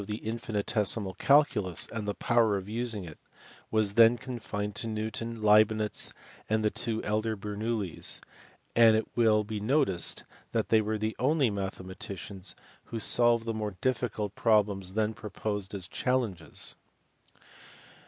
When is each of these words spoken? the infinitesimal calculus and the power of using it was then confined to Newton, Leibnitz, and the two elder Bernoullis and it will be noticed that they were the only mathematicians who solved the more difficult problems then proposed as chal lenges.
the 0.07 0.17
infinitesimal 0.27 1.13
calculus 1.13 1.87
and 1.93 2.07
the 2.07 2.15
power 2.15 2.57
of 2.57 2.67
using 2.67 3.03
it 3.05 3.19
was 3.69 3.93
then 3.93 4.17
confined 4.17 4.73
to 4.75 4.87
Newton, 4.87 5.43
Leibnitz, 5.43 6.11
and 6.49 6.65
the 6.65 6.71
two 6.71 7.03
elder 7.03 7.37
Bernoullis 7.37 8.19
and 8.75 8.95
it 8.95 9.05
will 9.15 9.43
be 9.43 9.59
noticed 9.59 10.23
that 10.53 10.69
they 10.69 10.81
were 10.81 10.97
the 10.97 11.15
only 11.19 11.51
mathematicians 11.51 12.55
who 12.85 12.99
solved 12.99 13.45
the 13.45 13.53
more 13.53 13.77
difficult 13.79 14.33
problems 14.33 14.95
then 14.95 15.13
proposed 15.13 15.71
as 15.75 15.87
chal 15.87 16.21
lenges. 16.21 16.75